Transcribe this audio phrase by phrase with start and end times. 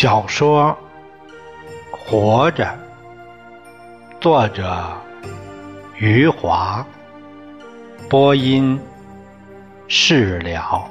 [0.00, 0.78] 小说
[1.96, 2.64] 《活着》，
[4.20, 4.80] 作者
[5.96, 6.86] 余华，
[8.08, 8.78] 播音
[9.88, 10.88] 释了。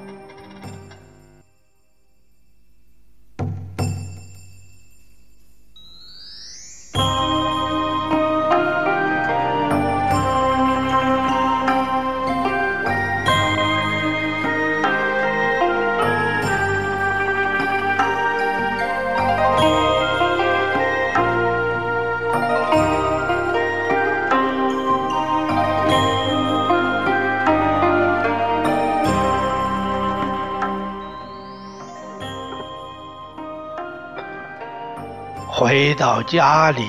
[35.97, 36.87] 到家里，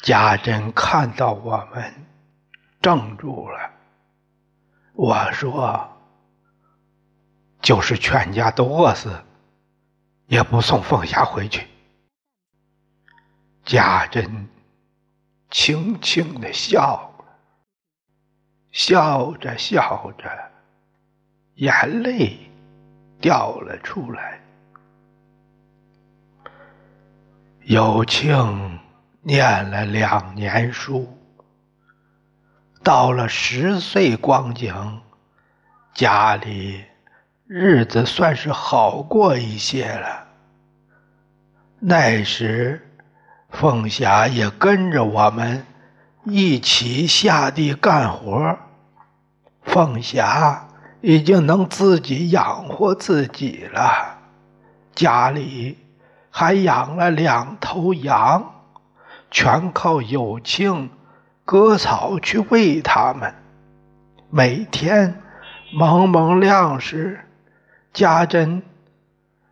[0.00, 1.92] 家珍看到我们，
[2.80, 3.68] 怔住了。
[4.92, 5.90] 我说
[7.60, 9.24] ：“就是全家都饿死，
[10.28, 11.66] 也不送凤霞回去。”
[13.66, 14.48] 家珍
[15.50, 17.24] 轻轻的笑了，
[18.70, 20.52] 笑着笑着，
[21.56, 22.38] 眼泪
[23.20, 24.40] 掉了出来。
[27.64, 28.80] 有庆
[29.20, 31.16] 念了两年书，
[32.82, 35.00] 到了十岁光景，
[35.94, 36.84] 家里
[37.46, 40.26] 日子算是好过一些了。
[41.78, 42.90] 那时，
[43.50, 45.64] 凤霞也跟着我们
[46.24, 48.58] 一起下地干活。
[49.62, 50.66] 凤霞
[51.00, 54.18] 已经能自己养活自己了，
[54.96, 55.78] 家里。
[56.34, 58.54] 还养了两头羊，
[59.30, 60.88] 全靠有庆
[61.44, 63.34] 割草去喂它们。
[64.30, 65.20] 每天
[65.74, 67.20] 蒙蒙亮时，
[67.92, 68.62] 家珍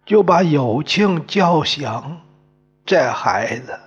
[0.06, 1.86] 就把有庆叫醒。
[2.86, 3.78] 这孩子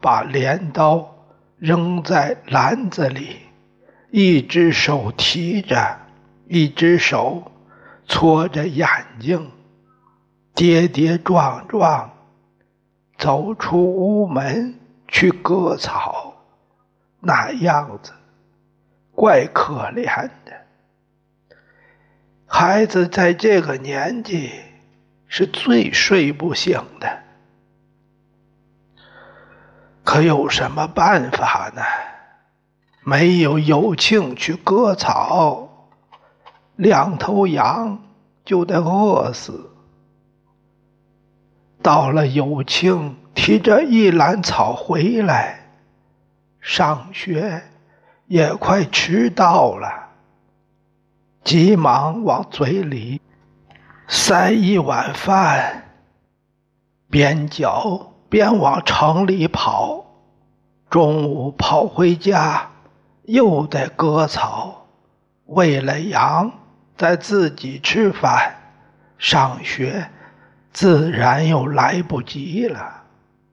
[0.00, 1.16] 把镰刀
[1.58, 3.38] 扔在篮子里，
[4.12, 5.98] 一只手提着，
[6.46, 7.50] 一只手
[8.06, 9.50] 搓着眼睛，
[10.54, 12.12] 跌跌撞撞。
[13.18, 14.78] 走出屋门
[15.08, 16.34] 去割草，
[17.20, 18.12] 那样子
[19.12, 20.04] 怪可怜
[20.44, 20.52] 的。
[22.46, 24.50] 孩子在这个年纪
[25.26, 27.18] 是最睡不醒的，
[30.04, 31.82] 可有什么办法呢？
[33.02, 35.90] 没有有庆去割草，
[36.76, 38.02] 两头羊
[38.44, 39.70] 就得饿死。
[41.86, 45.68] 到了有庆提着一篮草回来，
[46.60, 47.62] 上学
[48.26, 50.08] 也快迟到了，
[51.44, 53.20] 急忙往嘴里
[54.08, 55.84] 塞一碗饭，
[57.08, 60.04] 边嚼边往城里跑。
[60.90, 62.68] 中午跑回家，
[63.26, 64.88] 又得割草，
[65.44, 66.50] 喂了羊，
[66.96, 68.56] 再自己吃饭，
[69.18, 70.10] 上学。
[70.76, 73.04] 自然又来不及了。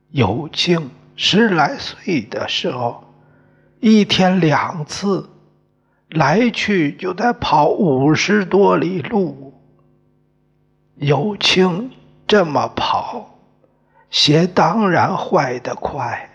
[0.10, 3.14] 有庆十来岁的时候，
[3.80, 5.30] 一天两次
[6.10, 9.54] 来去就得跑五十多里路。
[10.96, 11.92] 有庆
[12.28, 13.40] 这么跑，
[14.10, 16.30] 鞋当然坏得快。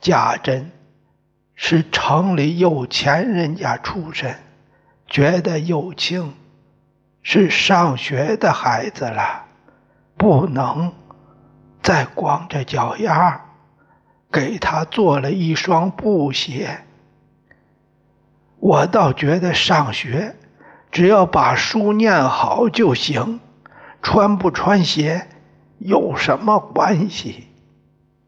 [0.00, 0.70] 家珍
[1.54, 4.34] 是城里有钱人家出身，
[5.06, 6.32] 觉得有庆
[7.22, 9.44] 是上学的孩子了。
[10.18, 10.92] 不能
[11.80, 13.40] 再光着脚丫，
[14.32, 16.80] 给他做了一双布鞋。
[18.58, 20.34] 我倒觉得上学
[20.90, 23.38] 只要把书念好就行，
[24.02, 25.28] 穿不穿鞋
[25.78, 27.46] 有什么关系？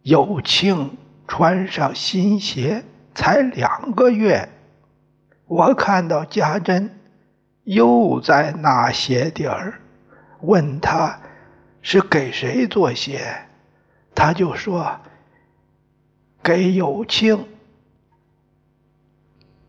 [0.02, 4.48] 有庆穿上新鞋才两个月，
[5.46, 6.98] 我看到家珍
[7.64, 9.80] 又在拿鞋底儿，
[10.40, 11.18] 问他。
[11.82, 13.46] 是给谁做鞋？
[14.14, 15.00] 他就说
[16.42, 17.46] ：“给有庆。”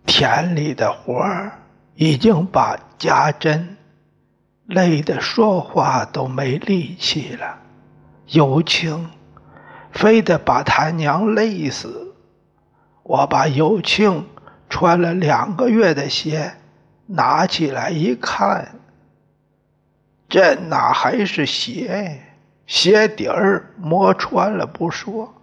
[0.06, 1.60] 田里的活儿
[1.96, 3.78] 已经把家珍
[4.66, 7.60] 累得说话都没力气了。
[8.28, 9.10] 有庆
[9.92, 12.16] 非得把他娘累死。
[13.04, 14.28] 我把有庆
[14.70, 16.56] 穿了两个月的鞋
[17.06, 18.81] 拿起来一看。
[20.32, 22.22] 这哪还是鞋？
[22.66, 25.34] 鞋底儿磨穿了不说，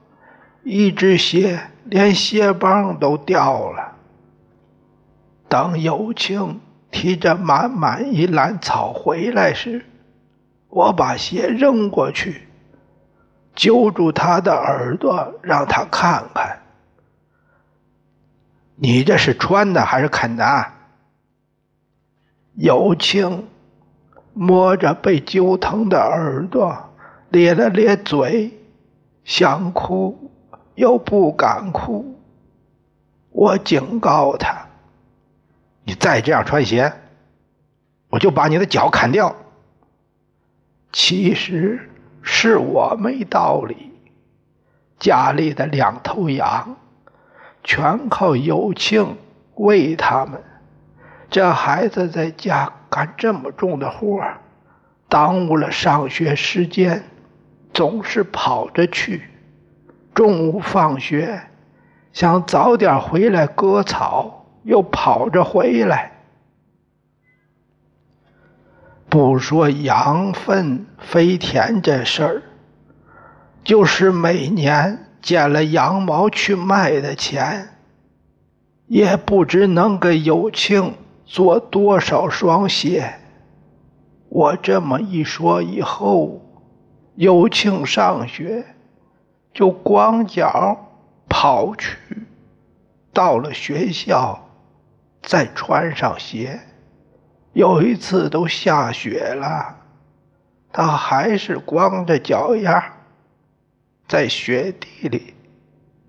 [0.62, 3.96] 一只鞋连鞋帮都掉了。
[5.46, 6.58] 等有庆
[6.90, 9.85] 提着满满一篮草回来时，
[10.70, 12.49] 我把鞋扔过去，
[13.55, 16.61] 揪住他的耳朵，让他看看。
[18.75, 20.64] 你这是穿的还是啃的？
[22.55, 23.46] 有庆
[24.38, 26.90] 摸着被揪疼的耳朵，
[27.31, 28.56] 咧了咧嘴，
[29.25, 30.31] 想哭
[30.76, 32.20] 又不敢哭。
[33.31, 34.69] 我警告他
[35.82, 36.93] ：“你再这样穿鞋，
[38.11, 39.35] 我就把你的脚砍掉。”
[40.93, 41.90] 其实
[42.23, 43.93] 是我没道理，
[45.00, 46.76] 家里的两头羊
[47.64, 49.17] 全靠有庆
[49.56, 50.40] 喂他们。
[51.29, 54.23] 这孩子在家干这么重的活
[55.08, 57.05] 耽误了上学时间，
[57.73, 59.23] 总是跑着去。
[60.14, 61.43] 中午放学，
[62.12, 66.12] 想早点回来割草，又跑着回来。
[69.08, 72.43] 不说羊粪肥田这事儿，
[73.64, 77.69] 就是每年捡了羊毛去卖的钱，
[78.87, 80.94] 也不知能给有庆
[81.30, 83.20] 做多少双鞋。
[84.30, 86.40] 我这么一说以后，
[87.16, 88.64] 有庆上学
[89.52, 90.88] 就光脚
[91.28, 91.98] 跑去，
[93.12, 94.48] 到了学校
[95.22, 96.58] 再穿上鞋。
[97.52, 99.76] 有一次都下雪了，
[100.72, 102.94] 他还是光着脚丫，
[104.06, 105.34] 在雪地里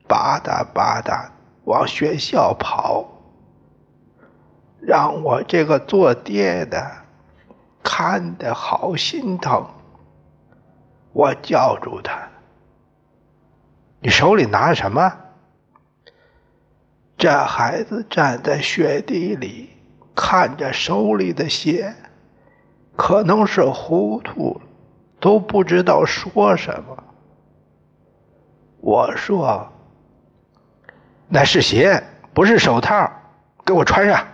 [0.07, 1.30] 吧嗒吧嗒
[1.66, 3.06] 往学校跑，
[4.81, 6.92] 让我这个做爹的
[7.84, 9.66] 看得好心疼。
[11.14, 12.30] 我叫住他
[14.02, 15.12] ：“你手里拿什么？”
[17.18, 19.70] 这孩子站在雪地里。
[20.22, 21.96] 看着手里的鞋，
[22.98, 24.60] 可能是糊涂，
[25.18, 27.04] 都不知道说什么。
[28.81, 29.72] 我说
[31.30, 32.04] ：“那是鞋，
[32.34, 33.10] 不是手套，
[33.66, 34.28] 给我穿上。”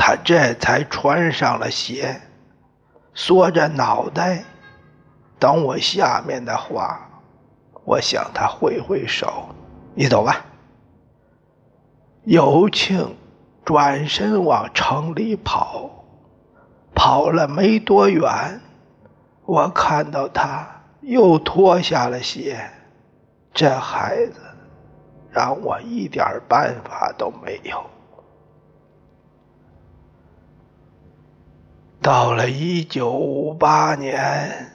[0.00, 2.20] 他这才穿上了鞋，
[3.12, 4.44] 缩着脑袋
[5.40, 7.04] 等我下面的话。
[7.84, 9.48] 我向他挥挥手
[9.96, 10.44] ：“你走吧。”
[12.24, 13.16] 有庆
[13.64, 15.90] 转身往城里跑，
[16.94, 18.60] 跑了没多远，
[19.46, 20.64] 我看到他
[21.00, 22.70] 又脱下了鞋。
[23.52, 24.34] 这孩子
[25.30, 27.82] 让我一点办法都没有。
[32.08, 34.72] 到了一九五八年，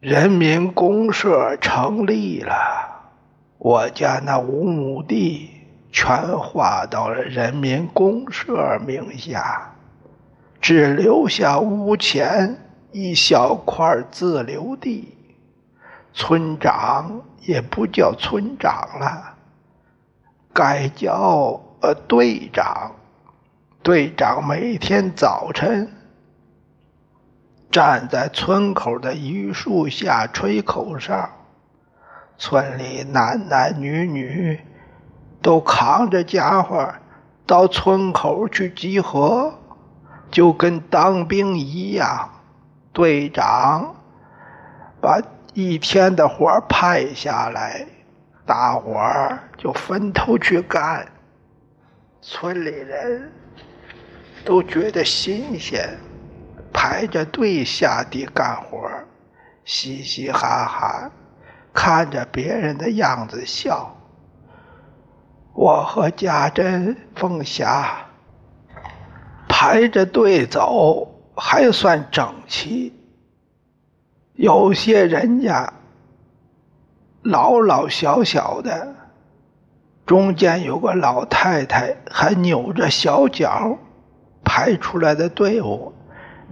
[0.00, 2.52] 人民公社成立了，
[3.58, 5.50] 我家那五亩地。
[5.92, 9.72] 全划到了人民公社名下，
[10.60, 12.56] 只留下屋前
[12.90, 15.16] 一小块自留地。
[16.12, 19.34] 村长也不叫村长了，
[20.52, 22.90] 改叫呃队长。
[23.80, 25.88] 队长每天早晨
[27.72, 31.28] 站在村口的榆树下吹口哨，
[32.38, 34.60] 村里男男女女。
[35.40, 36.88] 都扛着家伙
[37.44, 39.52] 到村口去集合，
[40.30, 42.30] 就跟当兵一样。
[42.92, 43.96] 队长
[45.00, 45.20] 把
[45.52, 47.84] 一天的活派下来，
[48.46, 51.04] 大伙儿就分头去干。
[52.20, 53.32] 村里人
[54.44, 55.98] 都觉得新鲜，
[56.72, 58.88] 排着队下地干活，
[59.64, 61.10] 嘻嘻哈哈，
[61.72, 63.94] 看着别人的样子笑。
[65.54, 68.06] 我和家珍、凤霞
[69.48, 72.92] 排着队走，还算整齐。
[74.34, 75.72] 有些人家
[77.22, 78.94] 老老小小的，
[80.06, 83.76] 中间有个老太太还扭着小脚，
[84.42, 85.92] 排出来的队伍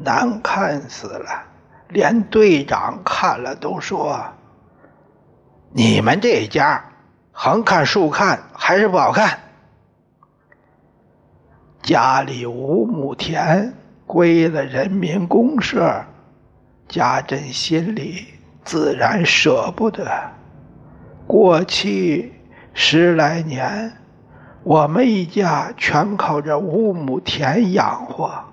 [0.03, 1.45] 难看死了，
[1.89, 4.23] 连队长看了都说
[5.73, 6.85] ：“你们这家。”
[7.33, 9.39] 横看竖看还是不好看。
[11.81, 13.73] 家里五亩田
[14.05, 16.05] 归了人民公社，
[16.87, 18.27] 家珍心里
[18.63, 20.07] 自然舍不得。
[21.27, 22.35] 过去
[22.75, 23.97] 十来年，
[24.63, 28.50] 我们一家全靠这五亩田养活，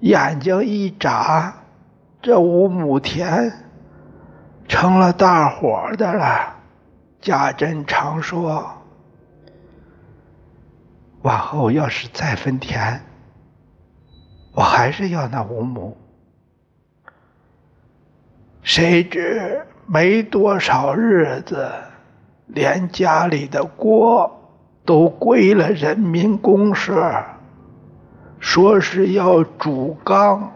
[0.00, 1.54] 眼睛一眨，
[2.22, 3.52] 这五亩田
[4.66, 6.56] 成了大伙的了。
[7.20, 8.66] 家珍常说
[11.20, 13.02] ：“往后要是再分田，
[14.54, 15.96] 我还是要那五亩。
[18.62, 21.70] 谁知没多少日子，
[22.46, 24.50] 连家里的锅
[24.86, 27.22] 都归了人民公社，
[28.40, 30.52] 说是要煮钢。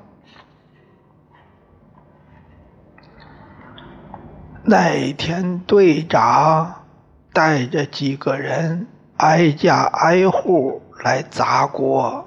[4.64, 6.86] 那天队长
[7.34, 8.86] 带着几个人
[9.18, 12.26] 挨家挨户来砸锅，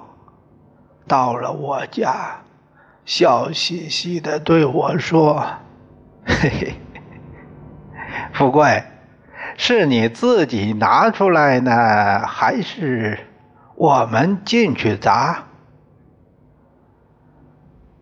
[1.08, 2.36] 到了我家，
[3.04, 5.44] 笑嘻嘻的对我说
[6.24, 6.74] ：“嘿嘿，
[8.32, 8.84] 富贵，
[9.56, 13.18] 是你自己拿出来呢，还是
[13.74, 15.42] 我们进去砸？”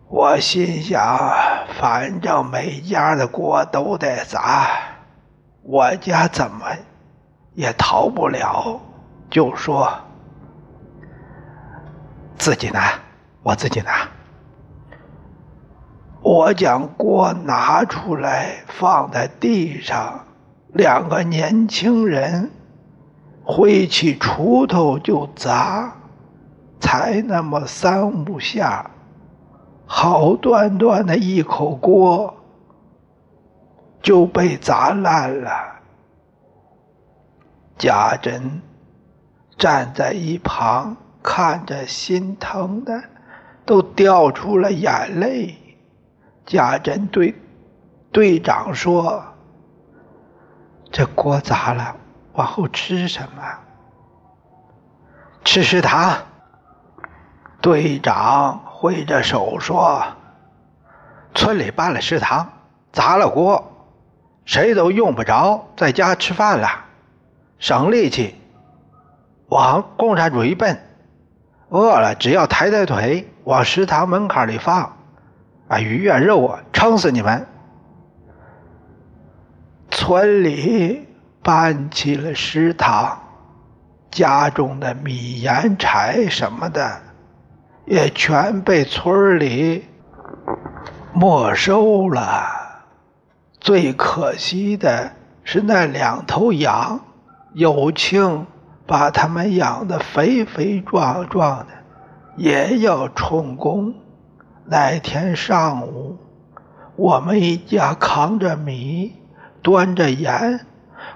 [0.09, 1.19] 我心想，
[1.79, 4.69] 反正每家的锅都得砸，
[5.63, 6.65] 我家怎么
[7.53, 8.79] 也逃不了，
[9.29, 9.91] 就说
[12.37, 12.93] 自己拿，
[13.43, 14.07] 我自己拿。
[16.21, 20.23] 我将锅拿出来放在地上，
[20.73, 22.49] 两个年轻人
[23.43, 25.93] 挥起锄头就砸，
[26.79, 28.89] 才那么三五下。
[29.87, 32.35] 好端端的一口锅
[34.01, 35.49] 就被砸烂了。
[37.77, 38.61] 贾珍
[39.57, 43.01] 站在一旁看着，心疼的
[43.65, 45.55] 都掉出了眼泪。
[46.45, 47.33] 贾珍对
[48.11, 49.23] 队长说
[50.91, 51.95] ：“这锅砸了，
[52.33, 53.41] 往后吃什么？
[55.43, 56.17] 吃食堂。”
[57.61, 58.61] 队长。
[58.79, 60.03] 挥着手说
[61.33, 62.47] ：“村里办了食堂，
[62.91, 63.71] 砸了锅，
[64.45, 66.85] 谁都用不着在家吃饭了，
[67.57, 68.35] 省力气，
[69.47, 70.79] 往共产主义奔。
[71.69, 74.95] 饿了只要抬抬腿往食堂门槛里放，
[75.67, 77.47] 啊，鱼啊肉啊，撑死你们！”
[79.89, 81.07] 村里
[81.41, 83.23] 办起了食堂，
[84.11, 87.06] 家中的米盐柴什么的。
[87.87, 89.85] 也全被村里
[91.13, 92.83] 没收了。
[93.61, 95.13] 最可惜的
[95.45, 96.99] 是那两头羊，
[97.53, 98.45] 有庆
[98.85, 101.67] 把它们养得肥肥壮壮的，
[102.35, 103.93] 也要充公。
[104.65, 106.17] 那天上午，
[106.97, 109.15] 我们一家扛着米，
[109.61, 110.65] 端着盐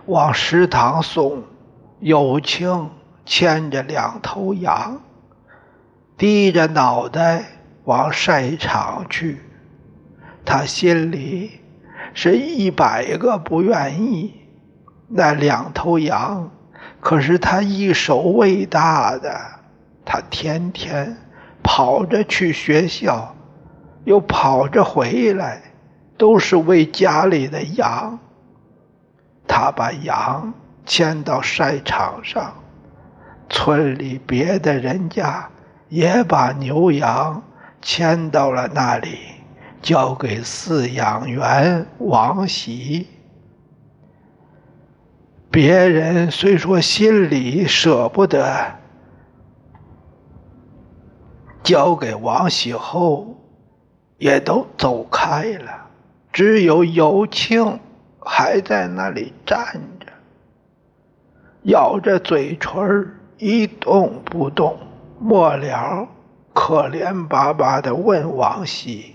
[0.05, 1.43] 往食堂送，
[1.99, 2.91] 有庆
[3.25, 5.01] 牵着两头羊。
[6.21, 7.43] 低着脑袋
[7.85, 9.39] 往晒场去，
[10.45, 11.49] 他心里
[12.13, 14.31] 是一百个不愿意。
[15.07, 16.51] 那两头羊
[16.99, 19.35] 可是他一手喂大的，
[20.05, 21.17] 他天天
[21.63, 23.35] 跑着去学校，
[24.03, 25.59] 又跑着回来，
[26.19, 28.19] 都是为家里的羊。
[29.47, 30.53] 他把羊
[30.85, 32.53] 牵到晒场上，
[33.49, 35.49] 村里别的人家。
[35.91, 37.43] 也把牛羊
[37.81, 39.17] 牵到了那里，
[39.81, 43.10] 交给饲养员王喜。
[45.50, 48.74] 别人虽说心里舍不得，
[51.62, 53.36] 交给王喜后，
[54.17, 55.89] 也都走开了。
[56.31, 57.77] 只有尤庆
[58.17, 59.60] 还在那里站
[60.00, 60.07] 着，
[61.63, 64.79] 咬着嘴唇一动不动。
[65.23, 66.07] 末了，
[66.51, 69.13] 可怜巴巴的问王喜：“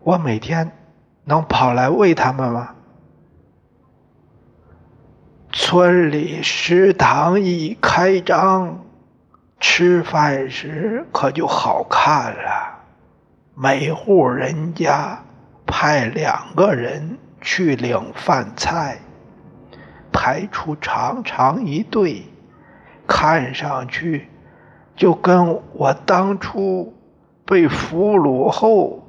[0.00, 0.72] 我每天
[1.24, 2.74] 能跑来喂他们吗？”
[5.52, 8.86] 村里食堂一开张，
[9.58, 12.78] 吃饭时可就好看了。
[13.54, 15.22] 每户人家
[15.66, 19.00] 派两个人去领饭菜，
[20.10, 22.24] 排出长长一队。
[23.12, 24.28] 看上去
[24.94, 26.94] 就跟我当初
[27.44, 29.04] 被俘虏后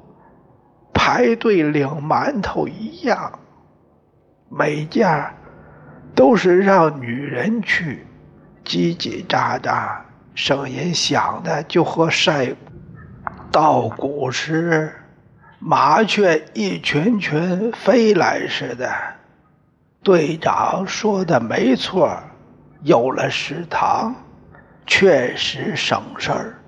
[0.92, 3.38] 排队领馒头一样，
[4.48, 5.32] 每家
[6.16, 8.04] 都是让女人去，
[8.64, 9.98] 叽叽喳喳，
[10.34, 12.54] 声音响的就和晒
[13.52, 14.92] 稻谷时
[15.60, 18.92] 麻雀一群群飞来似的。
[20.02, 22.18] 队长说的没错。
[22.82, 24.14] 有了食堂，
[24.86, 26.58] 确实省事儿。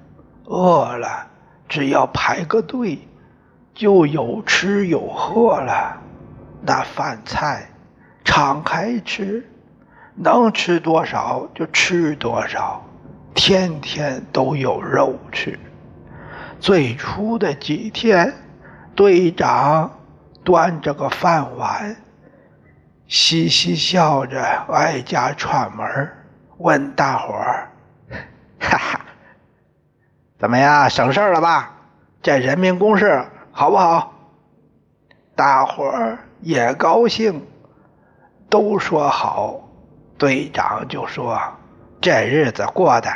[0.44, 1.26] 饿了，
[1.68, 2.98] 只要排个队，
[3.74, 6.00] 就有吃有喝了。
[6.62, 7.68] 那饭菜
[8.24, 9.44] 敞开吃，
[10.14, 12.84] 能吃多少就吃多少，
[13.34, 15.58] 天天都有肉吃。
[16.60, 18.32] 最初的几天，
[18.94, 19.90] 队长
[20.44, 21.96] 端着个饭碗，
[23.06, 26.10] 嘻嘻笑着挨家串门，
[26.58, 27.70] 问大伙儿
[28.58, 29.00] ：“哈哈，
[30.38, 31.72] 怎么样，省事了吧？
[32.22, 34.12] 这人民公社好不好？”
[35.36, 37.46] 大伙儿也高兴，
[38.48, 39.60] 都说好。
[40.16, 41.38] 队长就说
[42.00, 43.10] ：“这日子过的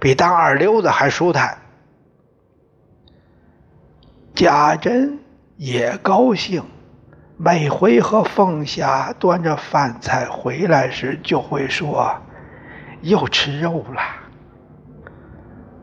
[0.00, 1.56] 比当二流子还舒坦。”
[4.34, 5.18] 贾珍
[5.56, 6.64] 也高兴，
[7.44, 12.14] 每回和凤霞端着饭菜回来时，就会说
[13.02, 14.00] ：“又吃肉了。”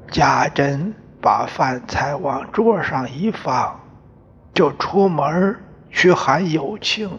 [0.10, 3.78] 家珍把饭菜往桌上一放，
[4.54, 5.58] 就出门
[5.90, 7.10] 去喊有庆。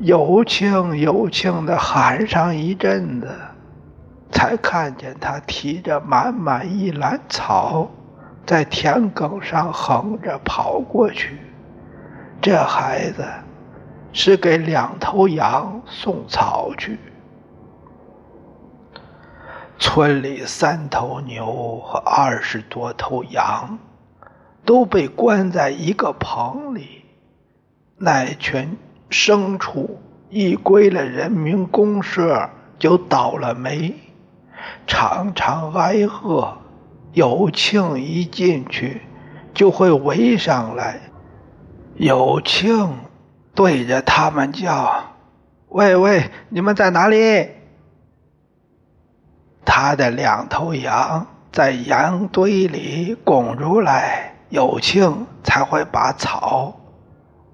[0.00, 3.30] 有庆有庆的喊上一阵子，
[4.32, 7.88] 才看见他提着满满一篮草，
[8.44, 11.38] 在田埂上横着跑过去。
[12.40, 13.24] 这孩子
[14.12, 16.98] 是给两头羊送草去。
[19.78, 23.78] 村里三头牛和二十多头羊
[24.64, 27.04] 都被关在一个棚里，
[27.96, 28.76] 那群。
[29.10, 32.50] 牲畜一归了人民公社，
[32.80, 33.94] 就倒了霉，
[34.88, 36.58] 常常挨饿。
[37.12, 39.02] 有庆一进去，
[39.52, 40.98] 就会围上来。
[41.96, 42.98] 有庆
[43.54, 45.14] 对着他们叫
[45.68, 47.50] ：“喂喂，你们在哪里？”
[49.64, 56.74] 他的两头羊在羊堆里拱出来，有庆才会把草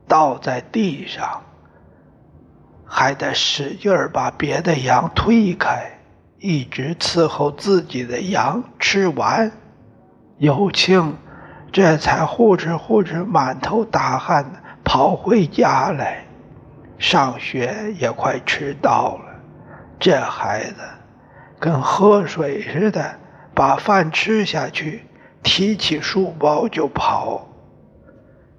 [0.09, 1.43] 倒在地上。
[2.85, 6.01] 还得使劲儿把别的羊推开，
[6.39, 9.53] 一直伺候自己的羊吃完。
[10.39, 11.17] 有庆
[11.73, 16.25] 这才呼哧呼哧满头大汗的跑回家来。
[16.99, 19.41] 上学也快迟到了，
[19.99, 20.77] 这孩子
[21.59, 23.19] 跟喝水似的，
[23.55, 25.07] 把饭吃下去，
[25.43, 27.47] 提起书包就跑。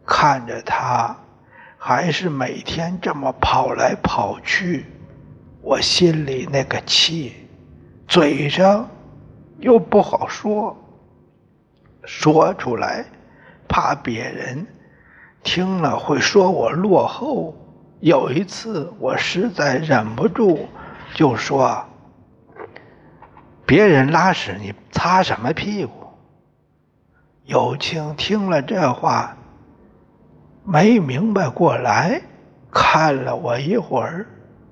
[0.06, 1.16] 看着他。
[1.84, 4.86] 还是每天这么跑来跑去，
[5.64, 7.34] 我心里那个气，
[8.08, 8.88] 嘴上
[9.58, 10.78] 又不好说，
[12.04, 13.06] 说出来
[13.68, 14.66] 怕别人
[15.44, 17.56] 听了会说我落后。
[18.00, 20.68] 有一次我实在忍不住，
[21.14, 21.86] 就说
[23.64, 25.92] ：“别人拉屎你擦什么屁股？”
[27.46, 29.38] 有庆听了这话。
[30.64, 32.22] 没明白过来，
[32.72, 34.26] 看了我一会儿，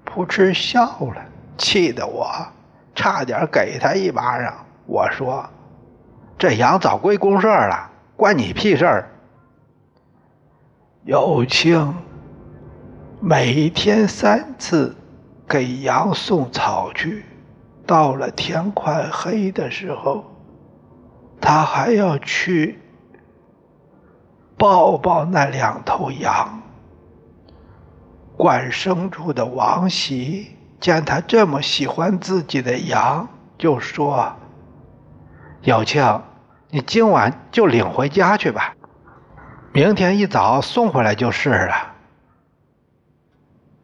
[0.03, 1.23] 扑哧笑了，
[1.57, 2.31] 气得我
[2.95, 4.65] 差点给他一巴掌。
[4.87, 5.47] 我说
[6.39, 9.11] ：“这羊早归公社了，关你屁事儿。”
[11.03, 11.93] 有庆
[13.19, 14.95] 每天三次
[15.47, 17.25] 给羊送草去，
[17.85, 20.23] 到了天快黑的时候，
[21.41, 22.79] 他还要去。
[24.57, 26.61] 抱抱那两头羊。
[28.35, 34.33] 管牲畜的王喜见他这么喜欢自己的羊，就说
[35.63, 36.21] ：“有庆，
[36.71, 38.75] 你今晚就领回家去吧，
[39.73, 41.93] 明天一早送回来就是了。”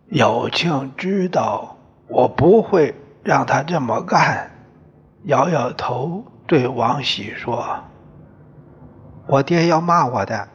[0.10, 4.52] 有庆知道我不会让他这么干，
[5.24, 7.84] 摇摇头对王喜说
[9.28, 10.48] ：“我爹要骂我的。”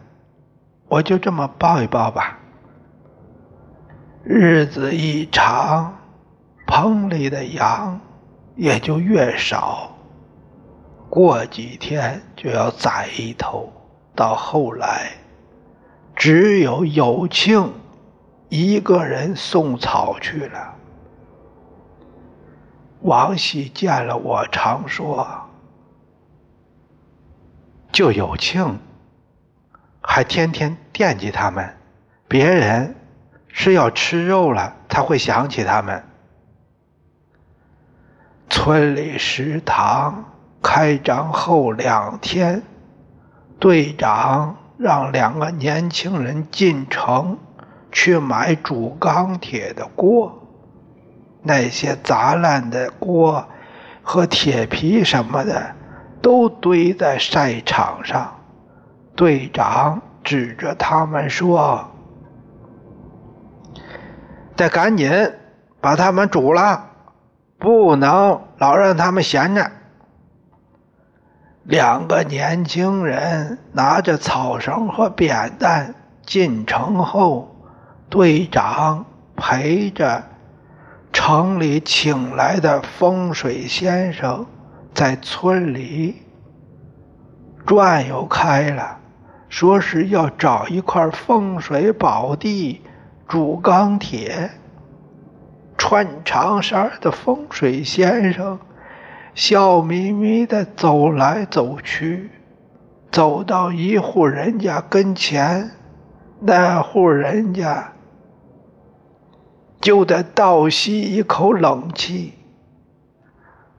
[0.90, 2.36] 我就这么抱一抱吧。
[4.24, 5.96] 日子一长，
[6.66, 8.00] 棚里的羊
[8.56, 9.89] 也就越少。
[11.10, 13.70] 过几天就要宰一头，
[14.14, 15.10] 到后来，
[16.14, 17.72] 只有有庆
[18.48, 20.76] 一个人送草去了。
[23.00, 25.26] 王喜见了我，常说
[27.90, 28.78] ：“就有庆。”
[30.02, 31.76] 还天天惦记他们，
[32.28, 32.94] 别人
[33.48, 36.04] 是要吃肉了才会想起他们。
[38.48, 40.24] 村里食堂
[40.62, 42.62] 开张后两天，
[43.58, 47.38] 队长让两个年轻人进城
[47.90, 50.46] 去买煮钢铁的锅，
[51.42, 53.46] 那些砸烂的锅
[54.02, 55.74] 和铁皮什么的
[56.20, 58.36] 都堆在晒场上。
[59.16, 61.90] 队长指着他们说
[64.56, 65.10] ：“得赶紧
[65.80, 66.84] 把他们煮了，
[67.58, 69.70] 不能老让他们闲着。”
[71.64, 75.94] 两个年轻人拿着草绳和扁担
[76.24, 77.54] 进城后，
[78.08, 79.04] 队长
[79.36, 80.24] 陪着
[81.12, 84.46] 城里请来的风水先生
[84.94, 86.22] 在村里
[87.66, 88.98] 转悠开了，
[89.48, 92.80] 说是要找一块风水宝地
[93.28, 94.50] 铸钢铁。
[95.76, 98.58] 穿长衫的风水先生。
[99.40, 102.30] 笑眯眯地走来走去，
[103.10, 105.70] 走到一户人家跟前，
[106.40, 107.94] 那户人家
[109.80, 112.34] 就得倒吸一口冷气。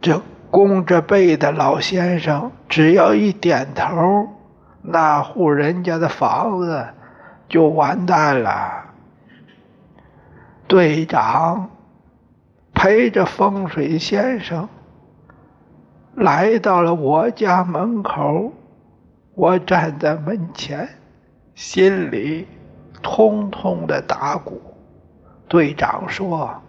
[0.02, 0.20] 这
[0.50, 4.30] 弓着背的老先生只要一点头，
[4.82, 6.88] 那户人家的房子
[7.48, 8.86] 就完蛋了。
[10.68, 11.70] 队长
[12.74, 14.68] 陪着风水先生。
[16.16, 18.52] 来到了我家门口，
[19.34, 20.90] 我站在门前，
[21.56, 22.48] 心里
[23.02, 24.62] 通通的打鼓。
[25.48, 26.62] 队长说：“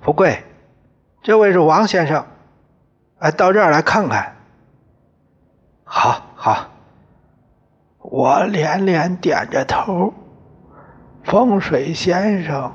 [0.00, 0.42] 富贵，
[1.22, 2.24] 这位是王先生，
[3.18, 4.36] 哎，到这儿来看看。”
[5.84, 6.68] 好，好，
[7.98, 10.12] 我连连点着头。
[11.22, 12.72] 风水先生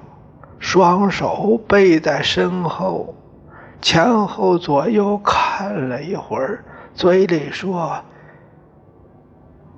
[0.57, 3.15] 双手背在身后。
[3.81, 6.63] 前后左右看了一会儿，
[6.93, 8.03] 嘴里说：“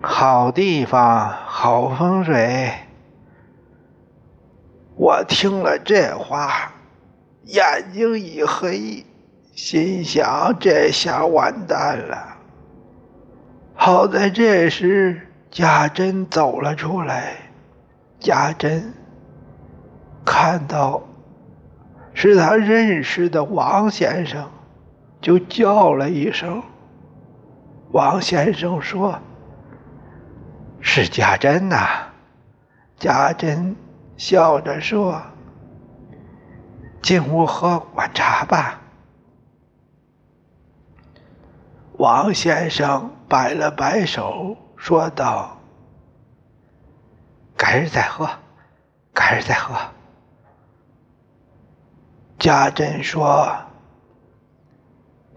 [0.01, 2.71] 好地方，好风水。”
[4.97, 6.71] 我听了这话，
[7.45, 9.05] 眼睛一黑，
[9.53, 12.37] 心想：这下完蛋了。
[13.75, 17.35] 好在这时贾珍走了出来，
[18.19, 18.93] 贾珍
[20.25, 21.01] 看到。
[22.21, 24.47] 是他认识的王先生，
[25.21, 26.61] 就叫了一声。
[27.93, 29.17] 王先生说
[30.81, 31.77] ：“是家珍呐。”
[32.99, 33.75] 家珍
[34.17, 35.19] 笑着说
[37.01, 38.79] ：“进屋喝碗茶吧。”
[41.97, 45.57] 王先生摆了摆手，说道
[47.57, 48.29] ：“改日再喝，
[49.11, 49.75] 改日再喝。”
[52.41, 53.55] 家珍说：“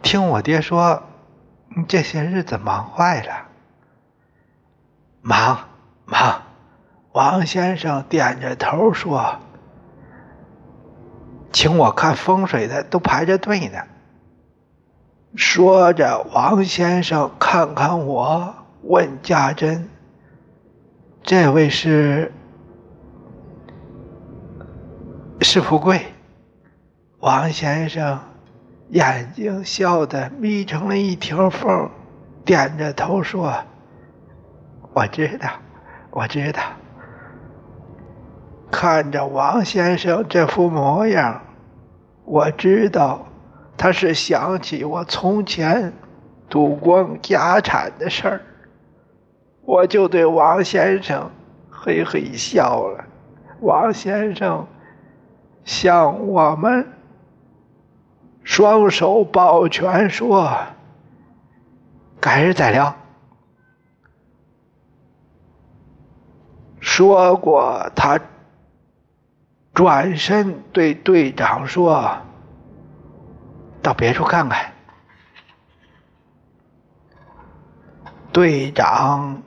[0.00, 1.02] 听我爹说，
[1.76, 3.48] 你这些日子忙坏了。
[5.20, 5.68] 忙
[6.06, 6.40] 忙。”
[7.12, 9.36] 王先生点着头说
[11.52, 13.78] ：“请我看风水的都排着队呢。”
[15.36, 19.90] 说着，王先生看看我，问家珍
[21.22, 22.32] ：“这位是
[25.42, 26.06] 是富贵？”
[27.24, 28.20] 王先生
[28.90, 31.88] 眼睛笑得眯成了一条缝，
[32.44, 33.50] 点着头说
[34.92, 35.48] ：“我知道，
[36.10, 36.60] 我知道。”
[38.70, 41.40] 看着王先生这副模样，
[42.26, 43.26] 我知道
[43.78, 45.94] 他是想起我从前
[46.50, 48.40] 赌光家产的事儿，
[49.62, 51.30] 我就对王先生
[51.70, 53.02] 嘿嘿笑了。
[53.60, 54.66] 王先生
[55.64, 56.86] 向我们。
[58.44, 60.56] 双手抱拳说
[62.20, 62.94] ：“改日再聊。”
[66.78, 68.20] 说过，他
[69.72, 72.18] 转身对队长说
[73.82, 74.72] ：“到别处看看。”
[78.30, 79.42] 队长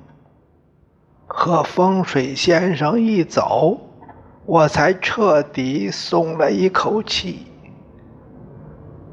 [1.27, 3.79] 和风水先生一走，
[4.45, 7.45] 我才彻底松了一口气。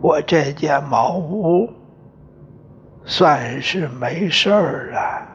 [0.05, 1.67] 我这间茅屋
[3.07, 5.27] 算是没事儿了，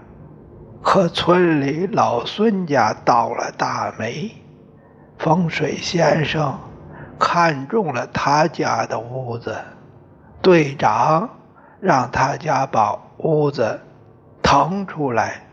[0.83, 4.29] 可村里老孙家倒了大霉，
[5.17, 6.55] 风水先生
[7.17, 9.57] 看中了他家的屋子，
[10.39, 11.27] 队长
[11.79, 13.79] 让他家把屋子
[14.43, 15.47] 腾出来，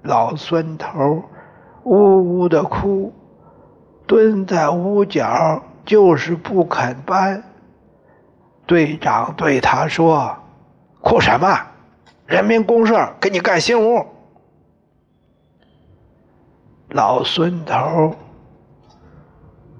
[0.00, 1.22] 老孙头
[1.84, 3.12] 呜呜的哭，
[4.06, 7.44] 蹲在屋角就是不肯搬。
[8.66, 10.36] 队长对他说
[11.02, 11.58] ：“哭什么？
[12.26, 14.06] 人民公社给你盖新屋。”
[16.88, 18.14] 老孙头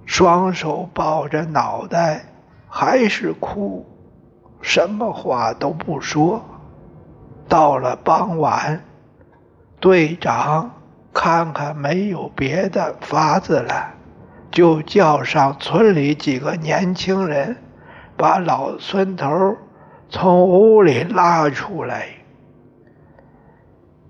[0.05, 2.25] 双手抱着脑袋，
[2.68, 3.87] 还是哭，
[4.61, 6.42] 什么话都不说。
[7.49, 8.83] 到了傍晚，
[9.79, 10.71] 队长
[11.12, 13.95] 看看没有别的法子了，
[14.51, 17.62] 就叫上村里几个年轻人。
[18.23, 19.57] 把老孙头
[20.09, 22.07] 从屋里拉出来，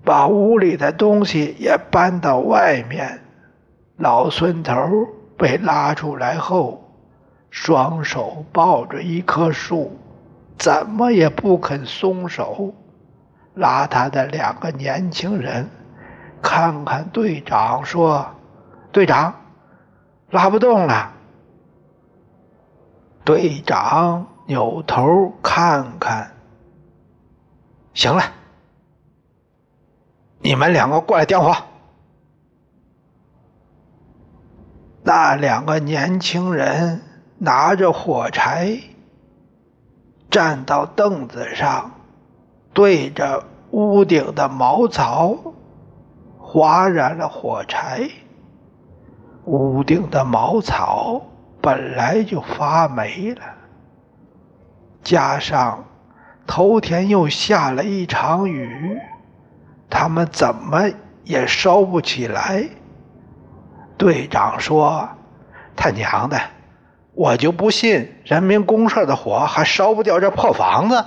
[0.05, 3.21] 把屋里的东西也搬到外面。
[3.97, 4.75] 老孙头
[5.35, 6.93] 被拉出来后，
[7.49, 9.97] 双手抱着一棵树，
[10.59, 12.71] 怎么也不肯松手。
[13.55, 15.67] 拉他的两个年轻人
[16.39, 18.27] 看看队长，说
[18.93, 19.33] ：“队长，
[20.29, 21.13] 拉不动了。”
[23.23, 26.33] 队长扭头看看，
[27.93, 28.23] 行了，
[30.39, 31.55] 你们两个过来点火。
[35.03, 37.01] 那两个年轻人
[37.37, 38.77] 拿着火柴，
[40.29, 41.91] 站到凳子上，
[42.73, 45.37] 对着屋顶的茅草
[46.39, 48.09] 划燃了火柴。
[49.45, 51.21] 屋顶的茅草
[51.63, 53.41] 本来就发霉了，
[55.01, 55.85] 加上
[56.45, 58.99] 头天又下了一场雨，
[59.89, 60.91] 他们怎么
[61.23, 62.67] 也烧不起来。
[63.97, 65.07] 队长说
[65.73, 66.37] ：“他娘的，
[67.13, 71.05] 我就不信人民公社的火还烧不掉这破房子。”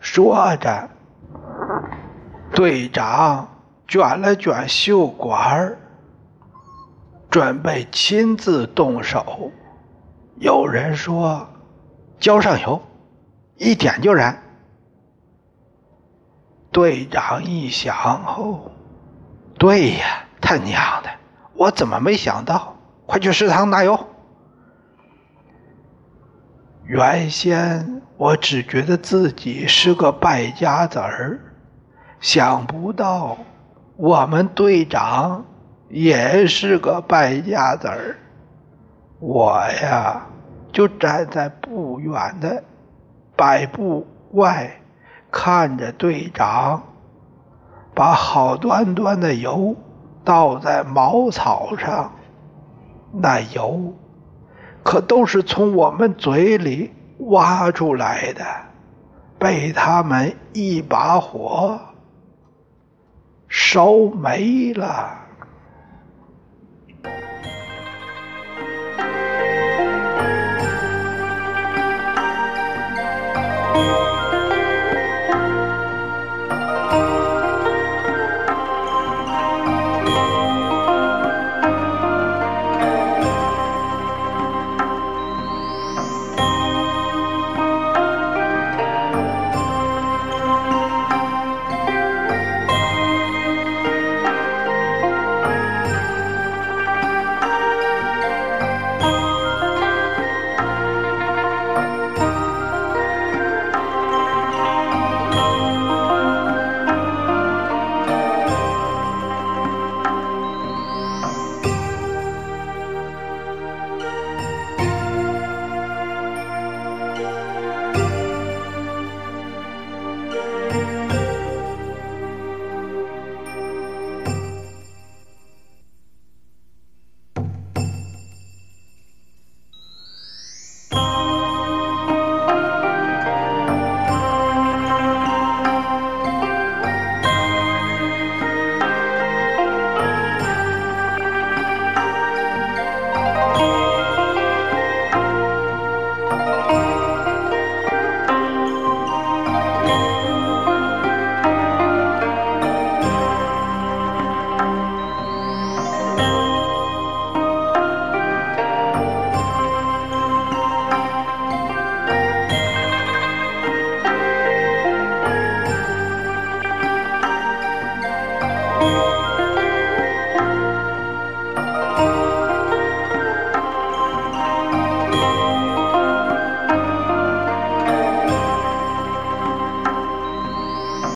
[0.00, 0.88] 说着，
[2.54, 3.48] 队长
[3.86, 5.76] 卷了卷袖管，
[7.30, 9.52] 准备亲自动手。
[10.36, 11.48] 有人说
[12.18, 12.82] ：“浇上油，
[13.56, 14.42] 一点就燃。”
[16.72, 18.70] 队长一想哦，
[19.58, 21.10] 对呀，他娘的！
[21.54, 22.76] 我怎么没想到？
[23.06, 23.98] 快去食堂拿油！
[26.84, 31.40] 原先我只觉得自己是个败家子儿，
[32.20, 33.36] 想不到
[33.96, 35.44] 我们队长
[35.90, 38.16] 也是个败家子儿。
[39.18, 40.26] 我呀，
[40.72, 42.64] 就站在不远的
[43.36, 44.80] 百步外，
[45.30, 46.82] 看着队长
[47.94, 49.76] 把好端端的油。
[50.22, 52.12] 倒在茅草上，
[53.10, 53.94] 那油
[54.82, 58.44] 可都是从我们嘴里挖出来的，
[59.38, 61.80] 被他们一把火
[63.48, 65.19] 烧没了。